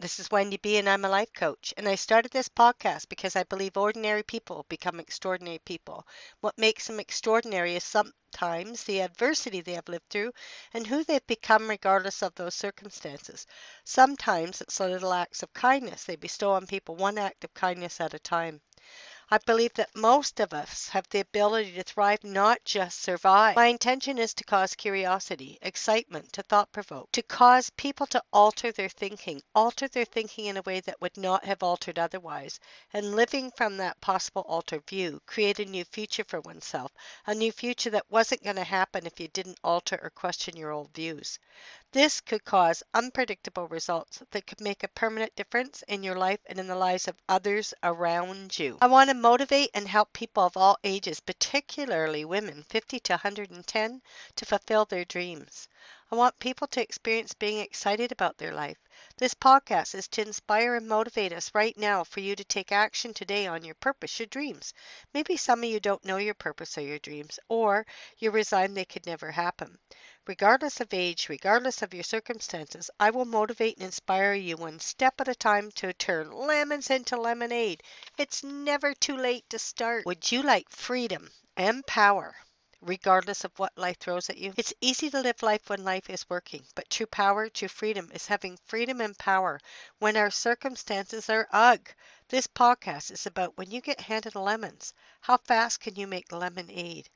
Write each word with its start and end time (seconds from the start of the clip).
This 0.00 0.18
is 0.18 0.30
Wendy 0.30 0.56
B, 0.56 0.78
and 0.78 0.88
I'm 0.88 1.04
a 1.04 1.10
life 1.10 1.30
coach. 1.34 1.74
And 1.76 1.86
I 1.86 1.94
started 1.94 2.32
this 2.32 2.48
podcast 2.48 3.10
because 3.10 3.36
I 3.36 3.42
believe 3.42 3.76
ordinary 3.76 4.22
people 4.22 4.64
become 4.70 4.98
extraordinary 4.98 5.58
people. 5.58 6.06
What 6.40 6.56
makes 6.56 6.86
them 6.86 6.98
extraordinary 6.98 7.76
is 7.76 7.84
sometimes 7.84 8.82
the 8.82 9.00
adversity 9.00 9.60
they 9.60 9.74
have 9.74 9.90
lived 9.90 10.08
through 10.08 10.32
and 10.72 10.86
who 10.86 11.04
they've 11.04 11.26
become, 11.26 11.68
regardless 11.68 12.22
of 12.22 12.34
those 12.34 12.54
circumstances. 12.54 13.46
Sometimes 13.84 14.62
it's 14.62 14.80
little 14.80 15.12
acts 15.12 15.42
of 15.42 15.52
kindness 15.52 16.04
they 16.04 16.16
bestow 16.16 16.52
on 16.52 16.66
people, 16.66 16.96
one 16.96 17.18
act 17.18 17.44
of 17.44 17.52
kindness 17.52 18.00
at 18.00 18.14
a 18.14 18.18
time. 18.18 18.62
I 19.32 19.38
believe 19.38 19.74
that 19.74 19.94
most 19.94 20.40
of 20.40 20.52
us 20.52 20.88
have 20.88 21.08
the 21.08 21.20
ability 21.20 21.70
to 21.74 21.84
thrive, 21.84 22.24
not 22.24 22.64
just 22.64 23.00
survive. 23.00 23.54
My 23.54 23.66
intention 23.66 24.18
is 24.18 24.34
to 24.34 24.42
cause 24.42 24.74
curiosity, 24.74 25.56
excitement, 25.62 26.32
to 26.32 26.42
thought 26.42 26.72
provoke, 26.72 27.12
to 27.12 27.22
cause 27.22 27.70
people 27.70 28.08
to 28.08 28.24
alter 28.32 28.72
their 28.72 28.88
thinking, 28.88 29.40
alter 29.54 29.86
their 29.86 30.04
thinking 30.04 30.46
in 30.46 30.56
a 30.56 30.62
way 30.62 30.80
that 30.80 31.00
would 31.00 31.16
not 31.16 31.44
have 31.44 31.62
altered 31.62 31.96
otherwise, 31.96 32.58
and 32.92 33.14
living 33.14 33.52
from 33.52 33.76
that 33.76 34.00
possible 34.00 34.42
altered 34.48 34.84
view, 34.88 35.22
create 35.26 35.60
a 35.60 35.64
new 35.64 35.84
future 35.84 36.24
for 36.24 36.40
oneself, 36.40 36.90
a 37.24 37.32
new 37.32 37.52
future 37.52 37.90
that 37.90 38.10
wasn't 38.10 38.42
going 38.42 38.56
to 38.56 38.64
happen 38.64 39.06
if 39.06 39.20
you 39.20 39.28
didn't 39.28 39.60
alter 39.62 40.00
or 40.02 40.10
question 40.10 40.56
your 40.56 40.72
old 40.72 40.92
views. 40.92 41.38
This 41.92 42.20
could 42.20 42.44
cause 42.44 42.84
unpredictable 42.94 43.66
results 43.66 44.22
that 44.30 44.46
could 44.46 44.60
make 44.60 44.84
a 44.84 44.88
permanent 44.88 45.34
difference 45.34 45.82
in 45.88 46.04
your 46.04 46.14
life 46.14 46.38
and 46.46 46.60
in 46.60 46.68
the 46.68 46.76
lives 46.76 47.08
of 47.08 47.20
others 47.28 47.74
around 47.82 48.56
you. 48.56 48.78
I 48.80 48.86
want 48.86 49.10
to 49.10 49.14
motivate 49.14 49.70
and 49.74 49.88
help 49.88 50.12
people 50.12 50.44
of 50.44 50.56
all 50.56 50.78
ages, 50.84 51.18
particularly 51.18 52.24
women 52.24 52.62
50 52.68 53.00
to 53.00 53.14
110, 53.14 54.02
to 54.36 54.46
fulfill 54.46 54.84
their 54.84 55.04
dreams. 55.04 55.66
I 56.12 56.14
want 56.14 56.38
people 56.38 56.68
to 56.68 56.80
experience 56.80 57.34
being 57.34 57.58
excited 57.58 58.12
about 58.12 58.38
their 58.38 58.54
life. 58.54 58.78
This 59.16 59.34
podcast 59.34 59.94
is 59.96 60.06
to 60.08 60.22
inspire 60.22 60.76
and 60.76 60.86
motivate 60.86 61.32
us 61.32 61.54
right 61.54 61.76
now 61.76 62.04
for 62.04 62.20
you 62.20 62.36
to 62.36 62.44
take 62.44 62.70
action 62.70 63.14
today 63.14 63.48
on 63.48 63.64
your 63.64 63.74
purpose, 63.76 64.18
your 64.20 64.26
dreams. 64.26 64.74
Maybe 65.12 65.36
some 65.36 65.64
of 65.64 65.70
you 65.70 65.80
don't 65.80 66.04
know 66.04 66.18
your 66.18 66.34
purpose 66.34 66.78
or 66.78 66.82
your 66.82 66.98
dreams, 67.00 67.40
or 67.48 67.84
you're 68.18 68.30
resigned 68.30 68.76
they 68.76 68.84
could 68.84 69.06
never 69.06 69.30
happen. 69.32 69.78
Regardless 70.26 70.80
of 70.80 70.92
age, 70.92 71.28
regardless 71.28 71.82
of 71.82 71.94
your 71.94 72.02
circumstances, 72.02 72.90
I 73.00 73.10
will 73.10 73.24
motivate 73.24 73.76
and 73.76 73.86
inspire 73.86 74.34
you 74.34 74.56
one 74.56 74.78
step 74.78 75.20
at 75.20 75.28
a 75.28 75.34
time 75.34 75.72
to 75.72 75.92
turn 75.92 76.30
lemons 76.30 76.90
into 76.90 77.16
lemonade. 77.16 77.82
It's 78.18 78.44
never 78.44 78.94
too 78.94 79.16
late 79.16 79.48
to 79.50 79.58
start. 79.58 80.04
Would 80.06 80.30
you 80.30 80.42
like 80.42 80.68
freedom 80.70 81.30
and 81.56 81.86
power? 81.86 82.36
regardless 82.82 83.44
of 83.44 83.58
what 83.58 83.76
life 83.76 83.98
throws 83.98 84.30
at 84.30 84.38
you. 84.38 84.52
It's 84.56 84.72
easy 84.80 85.10
to 85.10 85.20
live 85.20 85.42
life 85.42 85.68
when 85.68 85.84
life 85.84 86.08
is 86.08 86.28
working, 86.30 86.66
but 86.74 86.88
true 86.88 87.06
power, 87.06 87.48
true 87.48 87.68
freedom 87.68 88.10
is 88.12 88.26
having 88.26 88.58
freedom 88.64 89.00
and 89.00 89.16
power 89.18 89.60
when 89.98 90.16
our 90.16 90.30
circumstances 90.30 91.28
are 91.28 91.46
ugh. 91.52 91.88
This 92.28 92.46
podcast 92.46 93.10
is 93.10 93.26
about 93.26 93.56
when 93.56 93.70
you 93.70 93.80
get 93.80 94.00
handed 94.00 94.34
lemons. 94.34 94.94
How 95.20 95.36
fast 95.38 95.80
can 95.80 95.94
you 95.96 96.06
make 96.06 96.32
lemonade? 96.32 97.08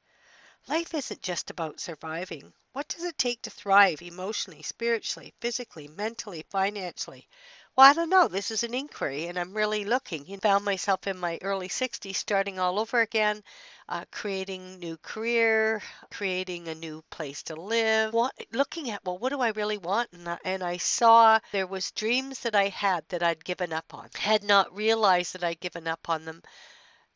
Life 0.67 0.95
isn't 0.95 1.21
just 1.21 1.51
about 1.51 1.79
surviving. 1.79 2.55
What 2.73 2.89
does 2.89 3.05
it 3.05 3.19
take 3.19 3.43
to 3.43 3.51
thrive 3.51 4.01
emotionally, 4.01 4.63
spiritually, 4.63 5.35
physically, 5.39 5.89
mentally, 5.89 6.47
financially? 6.49 7.29
Well, 7.77 7.91
I 7.91 7.93
don't 7.93 8.09
know. 8.09 8.29
This 8.29 8.51
is 8.51 8.63
an 8.63 8.73
inquiry, 8.73 9.27
and 9.27 9.39
I'm 9.39 9.53
really 9.53 9.85
looking. 9.85 10.25
You 10.27 10.39
found 10.39 10.65
myself 10.65 11.07
in 11.07 11.19
my 11.19 11.39
early 11.43 11.69
60s, 11.69 12.17
starting 12.17 12.59
all 12.59 12.79
over 12.79 13.01
again, 13.03 13.45
uh, 13.91 14.07
creating 14.11 14.79
new 14.79 14.97
career, 14.97 15.83
creating 16.11 16.69
a 16.69 16.75
new 16.75 17.03
place 17.11 17.43
to 17.45 17.57
live. 17.57 18.15
What, 18.15 18.33
looking 18.53 18.91
at 18.91 19.05
well, 19.05 19.19
what 19.19 19.31
do 19.31 19.43
I 19.43 19.49
really 19.51 19.79
want? 19.79 20.13
And 20.13 20.27
I, 20.29 20.39
and 20.47 20.63
I 20.63 20.79
saw 20.79 21.41
there 21.53 21.67
was 21.67 21.91
dreams 21.91 22.41
that 22.41 22.55
I 22.55 22.69
had 22.69 23.07
that 23.11 23.23
I'd 23.23 23.45
given 23.45 23.75
up 23.75 23.93
on. 23.93 24.09
Had 24.15 24.43
not 24.43 24.75
realized 24.75 25.35
that 25.35 25.45
I'd 25.45 25.61
given 25.61 25.87
up 25.87 26.09
on 26.09 26.25
them. 26.25 26.43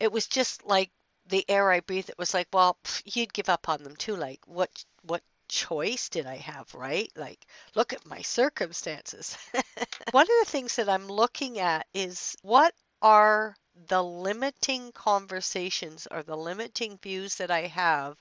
It 0.00 0.12
was 0.12 0.26
just 0.26 0.64
like 0.64 0.90
the 1.28 1.44
air 1.48 1.70
I 1.70 1.80
breathed. 1.80 2.10
It 2.10 2.18
was 2.18 2.34
like, 2.34 2.48
well, 2.52 2.78
pff, 2.84 3.02
you'd 3.16 3.32
give 3.32 3.48
up 3.48 3.68
on 3.68 3.82
them 3.82 3.96
too. 3.96 4.16
Like, 4.16 4.40
what, 4.46 4.70
what 5.02 5.22
choice 5.48 6.08
did 6.08 6.26
I 6.26 6.36
have, 6.36 6.74
right? 6.74 7.10
Like, 7.16 7.46
look 7.74 7.92
at 7.92 8.06
my 8.06 8.22
circumstances. 8.22 9.36
One 10.10 10.24
of 10.24 10.46
the 10.46 10.50
things 10.50 10.76
that 10.76 10.88
I'm 10.88 11.08
looking 11.08 11.58
at 11.58 11.86
is 11.94 12.36
what 12.42 12.74
are 13.02 13.56
the 13.88 14.02
limiting 14.02 14.92
conversations 14.92 16.08
or 16.10 16.22
the 16.22 16.36
limiting 16.36 16.98
views 16.98 17.36
that 17.36 17.50
I 17.50 17.62
have 17.68 18.16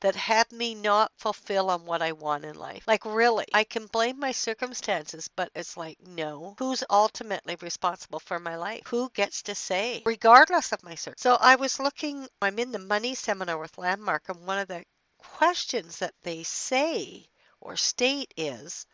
that 0.00 0.16
had 0.16 0.50
me 0.50 0.74
not 0.74 1.12
fulfill 1.16 1.70
on 1.70 1.84
what 1.84 2.02
I 2.02 2.12
want 2.12 2.44
in 2.44 2.56
life. 2.56 2.84
Like, 2.86 3.04
really, 3.04 3.46
I 3.52 3.64
can 3.64 3.86
blame 3.86 4.18
my 4.18 4.32
circumstances, 4.32 5.28
but 5.28 5.50
it's 5.54 5.76
like, 5.76 5.98
no. 6.06 6.54
Who's 6.58 6.82
ultimately 6.90 7.56
responsible 7.60 8.20
for 8.20 8.38
my 8.38 8.56
life? 8.56 8.82
Who 8.86 9.10
gets 9.10 9.42
to 9.42 9.54
say, 9.54 10.02
regardless 10.04 10.72
of 10.72 10.82
my 10.82 10.94
circumstances? 10.94 11.22
So 11.22 11.36
I 11.40 11.56
was 11.56 11.78
looking, 11.78 12.26
I'm 12.42 12.58
in 12.58 12.72
the 12.72 12.78
money 12.78 13.14
seminar 13.14 13.58
with 13.58 13.78
Landmark, 13.78 14.28
and 14.28 14.46
one 14.46 14.58
of 14.58 14.68
the 14.68 14.84
questions 15.18 15.98
that 15.98 16.14
they 16.22 16.42
say 16.42 17.26
or 17.60 17.76
state 17.76 18.32
is 18.36 18.86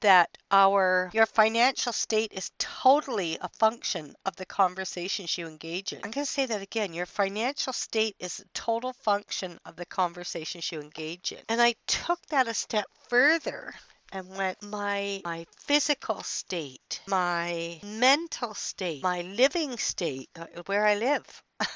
that 0.00 0.36
our 0.50 1.10
your 1.12 1.26
financial 1.26 1.92
state 1.92 2.32
is 2.32 2.50
totally 2.58 3.38
a 3.40 3.48
function 3.48 4.14
of 4.24 4.36
the 4.36 4.46
conversations 4.46 5.36
you 5.36 5.46
engage 5.46 5.92
in. 5.92 6.00
I'm 6.04 6.10
going 6.10 6.26
to 6.26 6.32
say 6.32 6.46
that 6.46 6.62
again. 6.62 6.94
Your 6.94 7.06
financial 7.06 7.72
state 7.72 8.16
is 8.18 8.40
a 8.40 8.44
total 8.54 8.92
function 8.92 9.58
of 9.64 9.76
the 9.76 9.86
conversations 9.86 10.70
you 10.72 10.80
engage 10.80 11.32
in. 11.32 11.38
And 11.48 11.60
I 11.60 11.74
took 11.86 12.24
that 12.26 12.48
a 12.48 12.54
step 12.54 12.86
further 13.08 13.74
and 14.12 14.28
went 14.36 14.62
my 14.62 15.20
my 15.24 15.46
physical 15.56 16.22
state, 16.22 17.00
my 17.06 17.80
mental 17.82 18.54
state, 18.54 19.02
my 19.02 19.22
living 19.22 19.78
state, 19.78 20.28
uh, 20.36 20.46
where 20.66 20.86
I 20.86 20.94
live. 20.94 21.42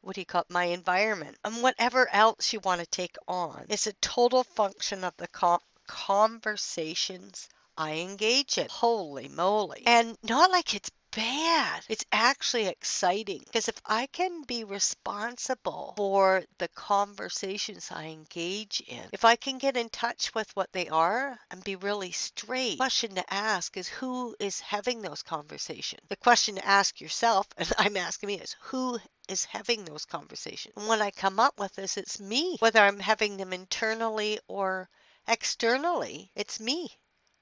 what 0.00 0.14
do 0.14 0.20
you 0.20 0.26
call 0.26 0.42
it, 0.42 0.50
my 0.50 0.64
environment, 0.64 1.36
and 1.44 1.62
whatever 1.62 2.08
else 2.12 2.52
you 2.52 2.60
want 2.60 2.80
to 2.80 2.86
take 2.86 3.16
on. 3.26 3.66
It's 3.68 3.86
a 3.86 3.92
total 3.94 4.44
function 4.44 5.04
of 5.04 5.16
the 5.16 5.28
com- 5.28 5.60
conversations 5.86 7.48
I 7.76 7.94
engage 7.94 8.58
in. 8.58 8.68
Holy 8.70 9.28
moly. 9.28 9.82
And 9.86 10.16
not 10.22 10.50
like 10.50 10.74
it's 10.74 10.90
bad. 11.14 11.84
It's 11.88 12.04
actually 12.10 12.66
exciting 12.66 13.42
because 13.46 13.68
if 13.68 13.80
I 13.84 14.06
can 14.06 14.42
be 14.42 14.64
responsible 14.64 15.94
for 15.96 16.44
the 16.58 16.68
conversations 16.68 17.90
I 17.92 18.06
engage 18.06 18.82
in, 18.86 19.02
if 19.12 19.24
I 19.24 19.36
can 19.36 19.58
get 19.58 19.76
in 19.76 19.88
touch 19.90 20.34
with 20.34 20.50
what 20.56 20.72
they 20.72 20.88
are 20.88 21.38
and 21.50 21.62
be 21.62 21.76
really 21.76 22.10
straight, 22.10 22.72
the 22.72 22.76
question 22.78 23.14
to 23.14 23.32
ask 23.32 23.76
is 23.76 23.88
who 23.88 24.34
is 24.40 24.60
having 24.60 25.02
those 25.02 25.22
conversations? 25.22 26.02
The 26.08 26.16
question 26.16 26.56
to 26.56 26.66
ask 26.66 27.00
yourself, 27.00 27.46
and 27.56 27.72
I'm 27.78 27.96
asking 27.96 28.26
me, 28.28 28.40
is 28.40 28.56
who 28.60 28.98
is 29.28 29.44
having 29.44 29.84
those 29.84 30.04
conversations? 30.04 30.74
And 30.76 30.88
when 30.88 31.02
I 31.02 31.10
come 31.10 31.38
up 31.38 31.60
with 31.60 31.74
this, 31.76 31.96
it's 31.96 32.18
me, 32.18 32.56
whether 32.58 32.80
I'm 32.80 33.00
having 33.00 33.36
them 33.36 33.52
internally 33.52 34.40
or 34.48 34.88
externally, 35.28 36.30
it's 36.34 36.58
me 36.58 36.90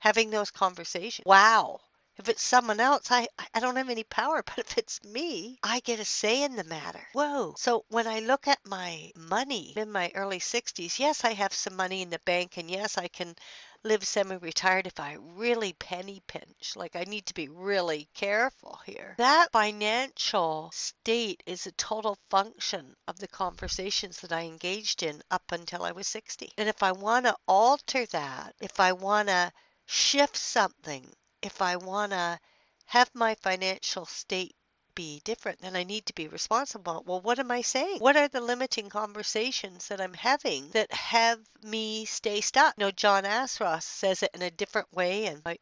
having 0.03 0.31
those 0.31 0.51
conversations. 0.51 1.25
Wow. 1.25 1.79
If 2.17 2.29
it's 2.29 2.43
someone 2.43 2.81
else, 2.81 3.09
I, 3.09 3.29
I 3.55 3.61
don't 3.61 3.77
have 3.77 3.89
any 3.89 4.03
power, 4.03 4.43
but 4.47 4.59
if 4.59 4.77
it's 4.77 5.03
me, 5.05 5.61
I 5.63 5.79
get 5.79 6.01
a 6.01 6.05
say 6.05 6.43
in 6.43 6.57
the 6.57 6.65
matter. 6.65 7.07
Whoa. 7.13 7.55
So 7.57 7.85
when 7.89 8.09
I 8.09 8.19
look 8.19 8.49
at 8.49 8.59
my 8.67 9.13
money 9.17 9.75
in 9.77 9.93
my 9.93 10.11
early 10.17 10.41
60s, 10.41 10.99
yes, 10.99 11.25
I 11.25 11.35
have 11.35 11.55
some 11.55 11.77
money 11.77 12.03
in 12.03 12.11
the 12.11 12.19
bank, 12.25 12.57
and 12.57 12.69
yes, 12.69 12.99
I 12.99 13.07
can 13.07 13.37
live 13.85 14.05
semi 14.05 14.35
retired 14.35 14.89
if 14.89 14.99
I 14.99 15.19
really 15.21 15.73
penny 15.75 16.21
pinch. 16.27 16.75
Like 16.75 16.97
I 16.97 17.05
need 17.05 17.27
to 17.27 17.35
be 17.35 17.49
really 17.49 18.09
careful 18.13 18.81
here. 18.85 19.15
That 19.19 19.53
financial 19.53 20.71
state 20.75 21.45
is 21.47 21.69
a 21.69 21.73
total 21.73 22.19
function 22.29 22.97
of 23.07 23.21
the 23.21 23.29
conversations 23.29 24.21
that 24.21 24.33
I 24.33 24.43
engaged 24.43 25.05
in 25.05 25.23
up 25.31 25.53
until 25.53 25.85
I 25.85 25.93
was 25.93 26.09
60. 26.09 26.51
And 26.59 26.69
if 26.69 26.83
I 26.83 26.91
want 26.91 27.27
to 27.27 27.37
alter 27.47 28.05
that, 28.07 28.57
if 28.61 28.81
I 28.81 28.93
want 28.93 29.29
to 29.29 29.53
shift 29.93 30.37
something, 30.37 31.07
if 31.43 31.61
I 31.61 31.77
want 31.77 32.13
to 32.13 32.41
have 32.87 33.11
my 33.15 33.35
financial 33.37 34.07
state 34.07 34.55
be 34.95 35.21
different, 35.25 35.61
then 35.61 35.77
I 35.77 35.85
need 35.85 36.07
to 36.07 36.15
be 36.15 36.29
responsible. 36.29 37.03
Well, 37.07 37.21
what 37.21 37.39
am 37.39 37.51
I 37.51 37.63
saying? 37.63 37.99
What 37.99 38.17
are 38.17 38.29
the 38.29 38.41
limiting 38.41 38.89
conversations 38.89 39.89
that 39.89 40.01
I'm 40.01 40.15
having 40.15 40.69
that 40.71 40.93
have 40.93 41.39
me 41.63 42.05
stay 42.05 42.41
stuck? 42.41 42.75
You 42.77 42.87
know, 42.87 42.91
John 42.91 43.25
Assaraf 43.25 43.83
says 43.83 44.23
it 44.23 44.31
in 44.35 44.43
a 44.43 44.51
different 44.51 44.93
way, 44.93 45.27
and 45.27 45.43
I, 45.45 45.59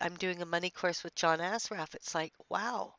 I'm 0.00 0.16
doing 0.16 0.42
a 0.42 0.46
money 0.46 0.70
course 0.70 1.02
with 1.02 1.14
John 1.14 1.38
Assaraf. 1.38 1.94
It's 1.94 2.14
like, 2.14 2.32
wow. 2.48 2.94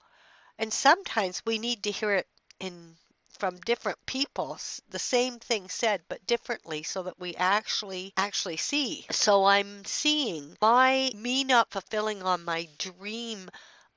And 0.58 0.72
sometimes 0.72 1.44
we 1.46 1.60
need 1.60 1.84
to 1.84 1.92
hear 1.92 2.14
it 2.14 2.28
in 2.60 2.96
from 3.40 3.58
different 3.60 3.98
people 4.06 4.58
the 4.90 5.00
same 5.00 5.40
thing 5.40 5.68
said 5.70 6.02
but 6.10 6.26
differently 6.26 6.84
so 6.84 7.04
that 7.04 7.20
we 7.20 7.36
actually 7.36 8.14
actually 8.18 8.58
see 8.58 9.06
so 9.12 9.46
i'm 9.46 9.84
seeing 9.86 10.56
my 10.62 11.12
me 11.16 11.44
not 11.44 11.72
fulfilling 11.72 12.24
on 12.24 12.44
my 12.44 12.68
dream 12.78 13.50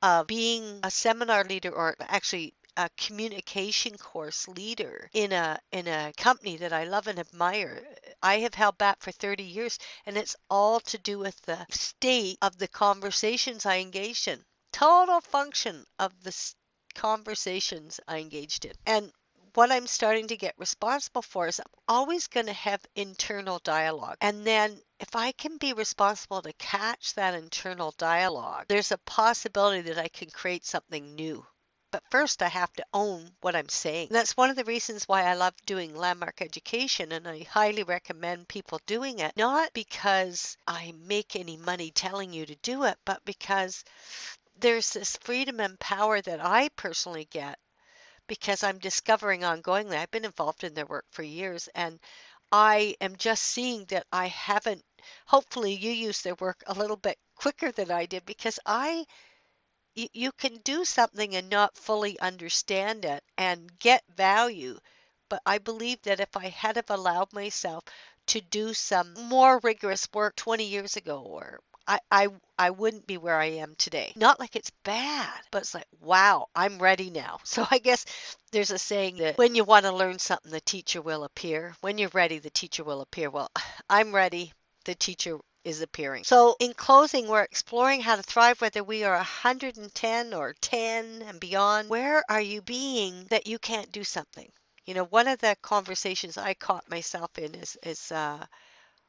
of 0.03 0.27
being 0.27 0.81
a 0.83 0.91
seminar 0.91 1.45
leader 1.45 1.71
or 1.71 1.97
actually 2.01 2.55
a 2.79 2.89
communication 2.97 3.99
course 3.99 4.47
leader 4.47 5.11
in 5.13 5.33
a 5.33 5.59
in 5.73 5.89
a 5.89 6.13
company 6.17 6.57
that 6.59 6.73
I 6.73 6.85
love 6.85 7.09
and 7.09 7.19
admire. 7.19 7.83
I 8.23 8.39
have 8.39 8.55
held 8.55 8.79
back 8.79 9.03
for 9.03 9.11
30 9.11 9.43
years 9.43 9.81
and 10.07 10.17
it's 10.17 10.37
all 10.49 10.79
to 10.81 10.99
do 10.99 11.19
with 11.19 11.41
the 11.43 11.67
state 11.71 12.39
of 12.41 12.57
the 12.57 12.69
conversations 12.69 13.67
I 13.67 13.79
engaged 13.79 14.29
in. 14.29 14.45
Total 14.73 15.21
function 15.21 15.85
of 15.99 16.13
the 16.23 16.33
conversations 16.95 17.99
I 18.07 18.19
engaged 18.19 18.65
in. 18.65 18.75
And 18.87 19.13
what 19.59 19.73
I'm 19.73 19.89
starting 19.89 20.29
to 20.29 20.37
get 20.37 20.55
responsible 20.57 21.21
for 21.21 21.49
is 21.49 21.59
I'm 21.59 21.67
always 21.89 22.29
going 22.29 22.47
to 22.47 22.53
have 22.53 22.81
internal 22.95 23.59
dialogue. 23.65 24.19
And 24.21 24.47
then 24.47 24.81
if 25.01 25.17
I 25.17 25.33
can 25.33 25.57
be 25.57 25.73
responsible 25.73 26.43
to 26.43 26.53
catch 26.61 27.15
that 27.15 27.35
internal 27.35 27.93
dialogue, 27.99 28.67
there's 28.69 28.93
a 28.93 28.99
possibility 28.99 29.81
that 29.81 29.99
I 29.99 30.07
can 30.07 30.31
create 30.31 30.65
something 30.65 31.17
new. 31.17 31.45
But 31.91 32.05
first, 32.09 32.41
I 32.41 32.47
have 32.47 32.73
to 32.75 32.85
own 32.95 33.33
what 33.41 33.57
I'm 33.57 33.69
saying. 33.69 34.07
And 34.11 34.15
that's 34.15 34.37
one 34.37 34.49
of 34.49 34.55
the 34.55 34.63
reasons 34.63 35.09
why 35.09 35.25
I 35.25 35.35
love 35.35 35.55
doing 35.67 35.97
landmark 35.97 36.41
education, 36.41 37.11
and 37.11 37.27
I 37.27 37.43
highly 37.51 37.83
recommend 37.83 38.47
people 38.47 38.79
doing 38.87 39.19
it. 39.19 39.37
Not 39.37 39.73
because 39.73 40.57
I 40.69 40.93
make 41.09 41.35
any 41.35 41.57
money 41.57 41.91
telling 41.91 42.33
you 42.33 42.47
to 42.47 42.55
do 42.63 42.85
it, 42.85 42.97
but 43.05 43.25
because 43.25 43.83
there's 44.61 44.93
this 44.93 45.17
freedom 45.17 45.59
and 45.59 45.81
power 45.81 46.21
that 46.21 46.45
I 46.45 46.69
personally 46.77 47.27
get 47.29 47.59
because 48.29 48.63
I'm 48.63 48.79
discovering 48.79 49.43
ongoingly. 49.43 49.97
I've 49.97 50.13
been 50.13 50.25
involved 50.25 50.63
in 50.65 50.75
their 50.75 50.87
work 50.87 51.07
for 51.11 51.25
years 51.25 51.69
and 51.75 51.99
I 52.53 52.97
am 53.01 53.17
just 53.17 53.43
seeing 53.43 53.87
that 53.87 54.07
I 54.13 54.29
haven't 54.29 54.85
hopefully 55.27 55.75
you 55.75 55.91
use 55.91 56.23
their 56.23 56.37
work 56.37 56.63
a 56.67 56.75
little 56.75 56.97
bit 56.97 57.19
quicker 57.37 57.73
than 57.73 57.91
I 57.91 58.07
did 58.07 58.25
because 58.27 58.61
I 58.67 59.07
you, 59.95 60.33
can 60.33 60.57
do 60.59 60.85
something 60.85 61.35
and 61.37 61.51
not 61.51 61.77
fully 61.77 62.19
understand 62.21 63.05
it 63.05 63.23
and 63.37 63.79
get 63.79 64.03
value. 64.17 64.79
But 65.29 65.43
I 65.45 65.59
believe 65.59 66.01
that 66.03 66.21
if 66.21 66.37
I 66.37 66.49
had 66.49 66.77
have 66.77 66.91
allowed 66.91 67.33
myself 67.33 67.85
to 68.29 68.41
do 68.41 68.73
some 68.75 69.13
more 69.15 69.59
rigorous 69.63 70.09
work 70.15 70.37
20 70.37 70.65
years 70.65 70.97
ago 70.97 71.21
or 71.21 71.61
I, 71.89 72.01
I 72.11 72.29
I 72.59 72.71
wouldn't 72.71 73.07
be 73.07 73.17
where 73.17 73.37
I 73.37 73.47
am 73.47 73.75
today. 73.77 74.13
Not 74.15 74.39
like 74.39 74.55
it's 74.57 74.71
bad, 74.85 75.33
but 75.51 75.63
it's 75.63 75.75
like, 75.75 75.87
wow, 76.01 76.49
I'm 76.55 76.79
ready 76.79 77.09
now. 77.11 77.39
So 77.45 77.67
I 77.71 77.79
guess 77.79 78.05
there's 78.53 78.71
a 78.71 78.79
saying 78.79 79.17
that 79.19 79.39
when 79.39 79.55
you 79.55 79.65
want 79.65 79.87
to 79.87 79.93
learn 79.93 80.19
something, 80.19 80.53
the 80.53 80.61
teacher 80.61 81.01
will 81.01 81.25
appear. 81.25 81.75
When 81.81 81.97
you're 81.97 82.11
ready, 82.11 82.39
the 82.39 82.51
teacher 82.51 82.85
will 82.85 83.01
appear. 83.01 83.31
Well, 83.31 83.51
I'm 83.91 84.15
ready. 84.15 84.53
The 84.85 84.95
teacher 84.95 85.39
is 85.65 85.81
appearing. 85.81 86.25
So, 86.25 86.57
in 86.61 86.75
closing, 86.75 87.27
we're 87.27 87.43
exploring 87.43 88.01
how 88.01 88.17
to 88.17 88.23
thrive 88.23 88.61
whether 88.61 88.85
we 88.85 89.05
are 89.05 89.17
110 89.17 90.35
or 90.35 90.55
10 90.61 91.23
and 91.27 91.41
beyond. 91.41 91.89
Where 91.89 92.23
are 92.29 92.41
you 92.41 92.61
being 92.63 93.25
that 93.31 93.47
you 93.47 93.59
can't 93.59 93.91
do 93.93 94.05
something? 94.05 94.51
You 94.85 94.95
know, 94.95 95.05
one 95.05 95.29
of 95.29 95.39
the 95.39 95.57
conversations 95.63 96.39
I 96.39 96.55
caught 96.55 96.89
myself 96.91 97.31
in 97.39 97.55
is, 97.55 97.77
is 97.83 98.13
uh, 98.13 98.45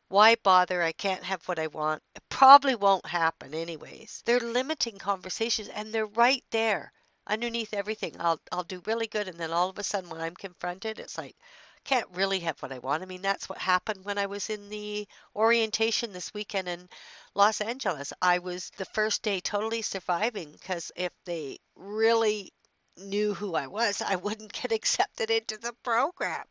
why 0.10 0.36
bother? 0.44 0.81
I 0.81 0.92
can't 0.92 1.24
have 1.24 1.48
what 1.48 1.60
I 1.60 1.68
want. 1.68 2.02
Probably 2.39 2.74
won't 2.74 3.06
happen 3.06 3.53
anyways. 3.53 4.24
They're 4.24 4.39
limiting 4.39 4.97
conversations 4.97 5.68
and 5.68 5.94
they're 5.94 6.06
right 6.06 6.41
there 6.51 6.94
underneath 7.27 7.74
everything. 7.74 8.15
I'll 8.18 8.39
I'll 8.50 8.63
do 8.63 8.81
really 8.86 9.07
good 9.07 9.27
and 9.27 9.38
then 9.38 9.51
all 9.51 9.68
of 9.68 9.77
a 9.77 9.83
sudden 9.83 10.09
when 10.09 10.21
I'm 10.21 10.38
confronted 10.38 11.00
it's 11.00 11.18
like 11.18 11.36
can't 11.83 12.07
really 12.12 12.39
have 12.39 12.57
what 12.62 12.71
I 12.71 12.80
want. 12.80 13.03
I 13.03 13.07
mean, 13.07 13.21
that's 13.21 13.50
what 13.50 13.57
happened 13.57 14.06
when 14.06 14.18
I 14.18 14.27
was 14.27 14.50
in 14.50 14.69
the 14.69 15.06
orientation 15.36 16.13
this 16.13 16.33
weekend 16.33 16.69
in 16.69 16.88
Los 17.36 17.59
Angeles. 17.59 18.13
I 18.21 18.39
was 18.39 18.71
the 18.77 18.85
first 18.85 19.21
day 19.21 19.42
totally 19.42 19.81
surviving 19.81 20.53
because 20.53 20.94
if 20.95 21.12
they 21.25 21.59
really 21.75 22.53
knew 22.95 23.33
who 23.33 23.53
I 23.56 23.68
was, 23.68 24.01
I 24.01 24.15
wouldn't 24.25 24.53
get 24.53 24.71
accepted 24.71 25.30
into 25.30 25.57
the 25.57 25.74
program. 25.83 26.45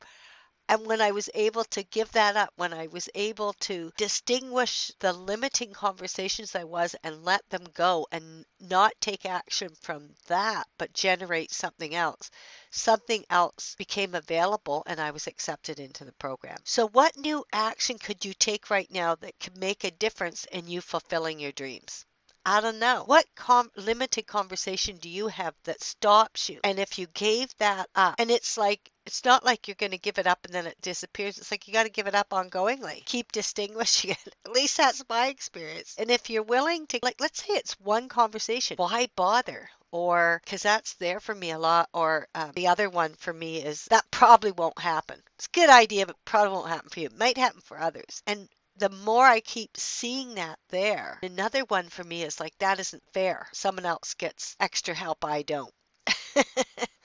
And 0.71 0.85
when 0.85 1.01
I 1.01 1.13
was 1.13 1.31
able 1.33 1.65
to 1.65 1.83
give 1.83 2.13
that 2.13 2.37
up, 2.37 2.53
when 2.57 2.75
I 2.75 2.89
was 2.89 3.09
able 3.15 3.55
to 3.61 3.91
distinguish 3.97 4.93
the 4.99 5.15
limiting 5.15 5.73
conversations 5.73 6.55
I 6.55 6.65
was 6.65 6.95
and 7.03 7.25
let 7.25 7.49
them 7.49 7.65
go 7.73 8.07
and 8.13 8.45
not 8.61 8.93
take 9.01 9.25
action 9.25 9.75
from 9.81 10.15
that, 10.27 10.69
but 10.77 10.93
generate 10.93 11.53
something 11.53 11.95
else, 11.95 12.31
something 12.71 13.25
else 13.31 13.77
became 13.77 14.15
available 14.15 14.83
and 14.87 15.01
I 15.01 15.11
was 15.11 15.27
accepted 15.27 15.81
into 15.81 16.05
the 16.05 16.13
program. 16.13 16.59
So, 16.65 16.89
what 16.89 17.17
new 17.17 17.47
action 17.51 17.99
could 17.99 18.25
you 18.27 18.35
take 18.35 18.69
right 18.69 18.91
now 18.91 19.15
that 19.15 19.41
could 19.41 19.57
make 19.57 19.85
a 19.85 19.91
difference 19.91 20.45
in 20.53 20.67
you 20.69 20.83
fulfilling 20.83 21.41
your 21.41 21.53
dreams? 21.53 22.05
I 22.45 22.63
don't 22.63 22.79
know. 22.79 23.03
What 23.05 23.27
com- 23.35 23.71
limited 23.77 24.27
conversation 24.27 24.97
do 24.97 25.11
you 25.11 25.29
have 25.29 25.55
that 25.65 25.83
stops 25.83 26.49
you? 26.49 26.61
And 26.65 26.79
if 26.79 26.99
you 26.99 27.07
gave 27.09 27.55
that 27.59 27.91
up, 27.95 28.15
and 28.19 28.31
it's 28.31 28.57
like, 28.57 28.91
it's 29.09 29.25
not 29.25 29.43
like 29.43 29.67
you're 29.67 29.75
going 29.75 29.93
to 29.93 29.99
give 29.99 30.19
it 30.19 30.27
up 30.27 30.45
and 30.45 30.55
then 30.55 30.67
it 30.67 30.77
disappears. 30.83 31.39
It's 31.39 31.51
like 31.51 31.67
you 31.67 31.73
got 31.73 31.85
to 31.85 31.91
give 31.91 32.07
it 32.07 32.15
up 32.15 32.29
ongoingly. 32.29 33.05
Keep 33.07 33.33
distinguishing 33.41 34.11
it. 34.11 34.35
At 34.45 34.53
least 34.53 34.77
that's 34.77 35.03
my 35.09 35.29
experience. 35.29 35.97
And 35.99 36.11
if 36.11 36.29
you're 36.29 36.43
willing 36.43 36.87
to, 36.89 36.99
like, 37.03 37.19
let's 37.19 37.43
say 37.43 37.55
it's 37.55 37.81
one 37.81 38.09
conversation, 38.09 38.77
why 38.77 39.09
bother? 39.17 39.69
or 39.91 40.39
because 40.45 40.63
that's 40.63 40.93
there 40.97 41.19
for 41.19 41.35
me 41.35 41.51
a 41.51 41.59
lot 41.59 41.89
or 41.95 42.29
um, 42.35 42.53
the 42.55 42.67
other 42.67 42.91
one 42.91 43.15
for 43.15 43.33
me 43.33 43.57
is 43.57 43.87
that 43.87 44.05
probably 44.11 44.53
won't 44.53 44.79
happen 44.79 45.19
it's 45.37 45.47
a 45.47 45.59
good 45.59 45.71
idea 45.71 46.05
but 46.05 46.15
probably 46.27 46.53
won't 46.53 46.69
happen 46.69 46.91
for 46.91 47.01
you 47.01 47.07
it 47.07 47.19
might 47.19 47.39
happen 47.39 47.63
for 47.63 47.81
others 47.81 48.23
and 48.27 48.47
the 48.77 48.91
more 48.91 49.25
I 49.25 49.41
keep 49.41 49.77
seeing 49.77 50.35
that 50.35 50.59
there, 50.69 51.19
another 51.23 51.65
one 51.65 51.89
for 51.89 52.05
me 52.05 52.23
is 52.23 52.39
like, 52.39 52.57
that 52.59 52.79
isn't 52.79 53.03
fair. 53.13 53.49
Someone 53.53 53.85
else 53.85 54.15
gets 54.15 54.55
extra 54.61 54.95
help, 54.95 55.25
I 55.25 55.43
don't. 55.43 55.75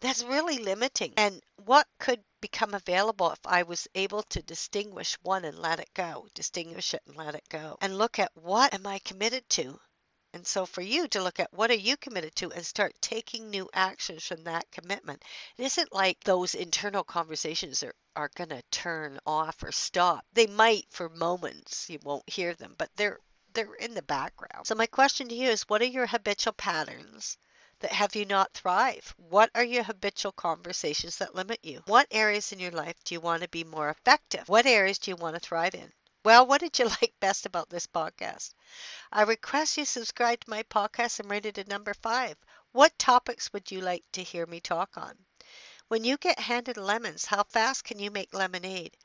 That's 0.00 0.22
really 0.22 0.58
limiting. 0.58 1.12
And 1.16 1.42
what 1.56 1.88
could 1.98 2.22
become 2.40 2.72
available 2.72 3.32
if 3.32 3.44
I 3.44 3.64
was 3.64 3.88
able 3.96 4.22
to 4.24 4.42
distinguish 4.42 5.14
one 5.22 5.44
and 5.44 5.58
let 5.58 5.80
it 5.80 5.92
go, 5.92 6.28
distinguish 6.34 6.94
it 6.94 7.02
and 7.06 7.16
let 7.16 7.34
it 7.34 7.48
go, 7.48 7.76
and 7.80 7.98
look 7.98 8.20
at 8.20 8.30
what 8.36 8.72
am 8.74 8.86
I 8.86 9.00
committed 9.00 9.48
to? 9.50 9.80
And 10.32 10.46
so 10.46 10.66
for 10.66 10.82
you 10.82 11.08
to 11.08 11.22
look 11.22 11.40
at 11.40 11.52
what 11.52 11.72
are 11.72 11.74
you 11.74 11.96
committed 11.96 12.36
to 12.36 12.52
and 12.52 12.64
start 12.64 12.94
taking 13.00 13.50
new 13.50 13.68
actions 13.72 14.24
from 14.24 14.44
that 14.44 14.70
commitment. 14.70 15.24
It 15.56 15.64
isn't 15.64 15.92
like 15.92 16.22
those 16.22 16.54
internal 16.54 17.02
conversations 17.02 17.82
are, 17.82 17.94
are 18.14 18.30
going 18.36 18.50
to 18.50 18.62
turn 18.70 19.18
off 19.26 19.62
or 19.64 19.72
stop. 19.72 20.24
They 20.32 20.46
might 20.46 20.86
for 20.90 21.08
moments. 21.08 21.90
You 21.90 21.98
won't 22.04 22.30
hear 22.30 22.54
them, 22.54 22.76
but 22.78 22.90
they're 22.94 23.18
they're 23.54 23.74
in 23.74 23.94
the 23.94 24.02
background. 24.02 24.66
So 24.66 24.76
my 24.76 24.86
question 24.86 25.28
to 25.28 25.34
you 25.34 25.48
is 25.48 25.62
what 25.62 25.82
are 25.82 25.86
your 25.86 26.06
habitual 26.06 26.52
patterns 26.52 27.36
that 27.80 27.92
have 27.92 28.16
you 28.16 28.24
not 28.24 28.52
thrive? 28.52 29.14
What 29.16 29.50
are 29.54 29.64
your 29.64 29.84
habitual 29.84 30.32
conversations 30.32 31.16
that 31.18 31.34
limit 31.34 31.60
you? 31.62 31.82
What 31.86 32.06
areas 32.10 32.52
in 32.52 32.58
your 32.58 32.72
life 32.72 32.96
do 33.04 33.14
you 33.14 33.20
want 33.20 33.42
to 33.42 33.48
be 33.48 33.64
more 33.64 33.88
effective? 33.88 34.48
What 34.48 34.66
areas 34.66 34.98
do 34.98 35.10
you 35.10 35.16
want 35.16 35.34
to 35.34 35.40
thrive 35.40 35.74
in? 35.74 35.92
Well, 36.24 36.46
what 36.46 36.60
did 36.60 36.78
you 36.78 36.86
like 37.00 37.14
best 37.20 37.46
about 37.46 37.70
this 37.70 37.86
podcast? 37.86 38.52
I 39.12 39.22
request 39.22 39.76
you 39.76 39.84
subscribe 39.84 40.40
to 40.40 40.50
my 40.50 40.62
podcast 40.64 41.20
and 41.20 41.30
rate 41.30 41.46
it 41.46 41.58
a 41.58 41.64
number 41.64 41.94
five. 41.94 42.36
What 42.72 42.98
topics 42.98 43.52
would 43.52 43.70
you 43.70 43.80
like 43.80 44.04
to 44.12 44.22
hear 44.22 44.44
me 44.44 44.60
talk 44.60 44.96
on? 44.96 45.16
When 45.88 46.04
you 46.04 46.18
get 46.18 46.38
handed 46.38 46.76
lemons, 46.76 47.24
how 47.24 47.44
fast 47.44 47.84
can 47.84 47.98
you 47.98 48.10
make 48.10 48.34
lemonade? 48.34 48.96